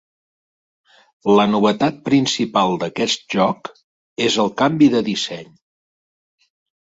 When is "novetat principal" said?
1.49-2.73